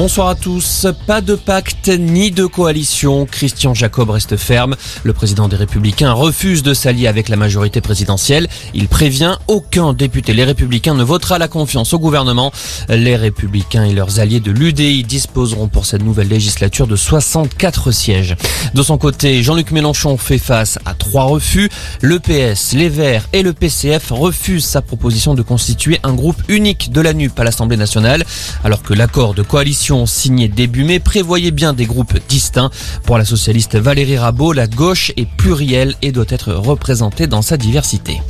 Bonsoir 0.00 0.28
à 0.28 0.34
tous. 0.34 0.86
Pas 1.06 1.20
de 1.20 1.34
pacte 1.34 1.88
ni 1.88 2.30
de 2.30 2.46
coalition. 2.46 3.26
Christian 3.26 3.74
Jacob 3.74 4.08
reste 4.08 4.38
ferme. 4.38 4.74
Le 5.04 5.12
président 5.12 5.46
des 5.46 5.56
Républicains 5.56 6.14
refuse 6.14 6.62
de 6.62 6.72
s'allier 6.72 7.06
avec 7.06 7.28
la 7.28 7.36
majorité 7.36 7.82
présidentielle. 7.82 8.48
Il 8.72 8.88
prévient 8.88 9.36
aucun 9.46 9.92
député 9.92 10.32
Les 10.32 10.44
Républicains 10.44 10.94
ne 10.94 11.04
votera 11.04 11.36
la 11.36 11.48
confiance 11.48 11.92
au 11.92 11.98
gouvernement. 11.98 12.50
Les 12.88 13.14
Républicains 13.14 13.84
et 13.84 13.92
leurs 13.92 14.20
alliés 14.20 14.40
de 14.40 14.50
l'UDI 14.50 15.04
disposeront 15.04 15.68
pour 15.68 15.84
cette 15.84 16.02
nouvelle 16.02 16.28
législature 16.28 16.86
de 16.86 16.96
64 16.96 17.90
sièges. 17.90 18.36
De 18.72 18.82
son 18.82 18.96
côté, 18.96 19.42
Jean-Luc 19.42 19.70
Mélenchon 19.70 20.16
fait 20.16 20.38
face 20.38 20.78
à 20.86 20.94
trois 21.10 21.24
refus. 21.24 21.68
Le 22.02 22.20
PS, 22.20 22.72
les 22.72 22.88
Verts 22.88 23.28
et 23.32 23.42
le 23.42 23.52
PCF 23.52 24.12
refusent 24.12 24.64
sa 24.64 24.80
proposition 24.80 25.34
de 25.34 25.42
constituer 25.42 25.98
un 26.04 26.14
groupe 26.14 26.40
unique 26.46 26.92
de 26.92 27.00
la 27.00 27.12
NUP 27.12 27.36
à 27.40 27.42
l'Assemblée 27.42 27.76
nationale, 27.76 28.24
alors 28.62 28.80
que 28.84 28.94
l'accord 28.94 29.34
de 29.34 29.42
coalition 29.42 30.06
signé 30.06 30.46
début 30.46 30.84
mai 30.84 31.00
prévoyait 31.00 31.50
bien 31.50 31.72
des 31.72 31.84
groupes 31.84 32.16
distincts. 32.28 32.70
Pour 33.02 33.18
la 33.18 33.24
socialiste 33.24 33.74
Valérie 33.74 34.18
Rabault, 34.18 34.52
la 34.52 34.68
gauche 34.68 35.10
est 35.16 35.26
plurielle 35.26 35.96
et 36.00 36.12
doit 36.12 36.26
être 36.28 36.52
représentée 36.52 37.26
dans 37.26 37.42
sa 37.42 37.56
diversité. 37.56 38.22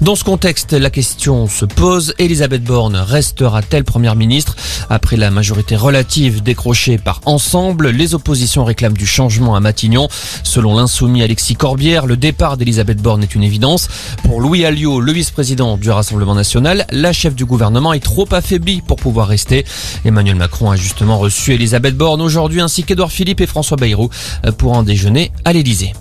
Dans 0.00 0.16
ce 0.16 0.24
contexte, 0.24 0.72
la 0.72 0.90
question 0.90 1.46
se 1.46 1.66
pose, 1.66 2.14
Elisabeth 2.18 2.64
Borne 2.64 2.96
restera-t-elle 2.96 3.84
première 3.84 4.16
ministre? 4.16 4.56
Après 4.90 5.16
la 5.16 5.30
majorité 5.30 5.76
relative 5.76 6.42
décrochée 6.42 6.98
par 6.98 7.20
Ensemble, 7.24 7.90
les 7.90 8.14
oppositions 8.14 8.64
réclament 8.64 8.96
du 8.96 9.06
changement 9.06 9.54
à 9.54 9.60
Matignon. 9.60 10.08
Selon 10.42 10.76
l'insoumis 10.76 11.22
Alexis 11.22 11.54
Corbière, 11.54 12.06
le 12.06 12.16
départ 12.16 12.56
d'Elisabeth 12.56 13.00
Borne 13.00 13.22
est 13.22 13.34
une 13.34 13.42
évidence. 13.42 13.88
Pour 14.24 14.40
Louis 14.40 14.64
Alliot, 14.64 15.00
le 15.00 15.12
vice-président 15.12 15.76
du 15.76 15.90
Rassemblement 15.90 16.34
national, 16.34 16.86
la 16.90 17.12
chef 17.12 17.34
du 17.34 17.44
gouvernement 17.44 17.92
est 17.92 18.00
trop 18.00 18.26
affaiblie 18.32 18.82
pour 18.82 18.96
pouvoir 18.96 19.28
rester. 19.28 19.64
Emmanuel 20.04 20.36
Macron 20.36 20.70
a 20.70 20.76
justement 20.76 21.18
reçu 21.18 21.52
Elisabeth 21.54 21.96
Borne 21.96 22.20
aujourd'hui 22.20 22.60
ainsi 22.60 22.84
qu'Edouard 22.84 23.12
Philippe 23.12 23.40
et 23.40 23.46
François 23.46 23.76
Bayrou 23.76 24.10
pour 24.58 24.76
un 24.76 24.82
déjeuner 24.82 25.32
à 25.44 25.52
l'Elysée. 25.52 25.92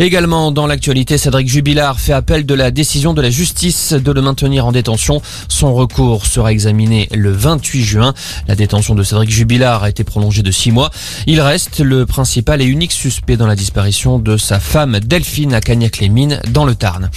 Également 0.00 0.50
dans 0.50 0.66
l'actualité, 0.66 1.18
Cédric 1.18 1.46
Jubilard 1.46 2.00
fait 2.00 2.14
appel 2.14 2.46
de 2.46 2.54
la 2.54 2.70
décision 2.70 3.12
de 3.12 3.20
la 3.20 3.28
justice 3.28 3.92
de 3.92 4.12
le 4.12 4.22
maintenir 4.22 4.64
en 4.64 4.72
détention. 4.72 5.20
Son 5.46 5.74
recours 5.74 6.24
sera 6.24 6.52
examiné 6.52 7.06
le 7.12 7.30
28 7.30 7.82
juin. 7.82 8.14
La 8.48 8.54
détention 8.54 8.94
de 8.94 9.02
Cédric 9.02 9.28
Jubilard 9.28 9.84
a 9.84 9.90
été 9.90 10.02
prolongée 10.02 10.42
de 10.42 10.50
six 10.50 10.72
mois. 10.72 10.90
Il 11.26 11.38
reste 11.42 11.80
le 11.80 12.06
principal 12.06 12.62
et 12.62 12.64
unique 12.64 12.92
suspect 12.92 13.36
dans 13.36 13.46
la 13.46 13.56
disparition 13.56 14.18
de 14.18 14.38
sa 14.38 14.58
femme 14.58 15.00
Delphine 15.00 15.52
à 15.52 15.60
Cagnac-les-Mines 15.60 16.40
dans 16.48 16.64
le 16.64 16.74
Tarn. 16.74 17.10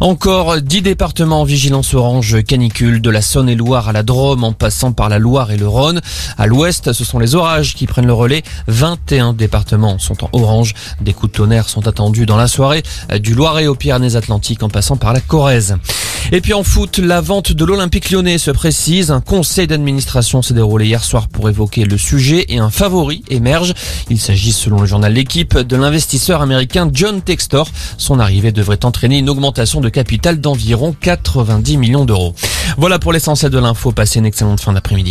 Encore 0.00 0.60
dix 0.60 0.82
départements 0.82 1.42
en 1.42 1.44
vigilance 1.44 1.94
orange 1.94 2.42
canicule 2.44 3.02
de 3.02 3.10
la 3.10 3.20
Saône-et-Loire 3.20 3.88
à 3.88 3.92
la 3.92 4.02
Drôme 4.02 4.44
en 4.44 4.52
passant 4.52 4.92
par 4.92 5.08
la 5.08 5.18
Loire 5.18 5.50
et 5.50 5.56
le 5.56 5.66
Rhône. 5.66 6.00
À 6.38 6.46
l'ouest, 6.46 6.92
ce 6.92 7.04
sont 7.04 7.18
les 7.18 7.34
orages 7.34 7.74
qui 7.74 7.86
prennent 7.86 8.06
le 8.06 8.12
relais. 8.12 8.42
21 8.68 9.32
départements 9.32 9.98
sont 9.98 10.24
en 10.24 10.30
orange. 10.32 10.74
Des 11.00 11.12
coups 11.12 11.32
de 11.32 11.36
tonnerre 11.36 11.68
sont 11.68 11.86
attendus 11.86 12.26
dans 12.26 12.36
la 12.36 12.48
soirée 12.48 12.82
du 13.20 13.34
Loiret 13.34 13.66
aux 13.66 13.74
Pyrénées-Atlantiques 13.74 14.62
en 14.62 14.68
passant 14.68 14.96
par 14.96 15.12
la 15.12 15.20
Corrèze. 15.20 15.76
Et 16.32 16.40
puis 16.40 16.52
en 16.54 16.62
foot, 16.62 16.98
la 16.98 17.20
vente 17.20 17.50
de 17.50 17.64
l'Olympique 17.64 18.10
lyonnais 18.10 18.38
se 18.38 18.52
précise. 18.52 19.10
Un 19.10 19.20
conseil 19.20 19.66
d'administration 19.66 20.42
s'est 20.42 20.54
déroulé 20.54 20.86
hier 20.86 21.02
soir 21.02 21.26
pour 21.26 21.48
évoquer 21.48 21.84
le 21.84 21.98
sujet 21.98 22.44
et 22.48 22.58
un 22.58 22.70
favori 22.70 23.24
émerge. 23.28 23.74
Il 24.10 24.20
s'agit 24.20 24.52
selon 24.52 24.80
le 24.80 24.86
journal 24.86 25.12
L'équipe 25.12 25.58
de 25.58 25.76
l'investisseur 25.76 26.40
américain 26.40 26.88
John 26.92 27.20
Textor. 27.20 27.68
Son 27.98 28.20
arrivée 28.20 28.52
devrait 28.52 28.84
entraîner 28.84 29.18
une 29.18 29.28
augmentation 29.28 29.80
de 29.80 29.88
capital 29.88 30.40
d'environ 30.40 30.94
90 31.00 31.76
millions 31.78 32.04
d'euros. 32.04 32.34
Voilà 32.76 33.00
pour 33.00 33.12
l'essentiel 33.12 33.50
de 33.50 33.58
l'info. 33.58 33.90
Passez 33.90 34.20
une 34.20 34.26
excellente 34.26 34.60
fin 34.60 34.72
d'après-midi. 34.72 35.08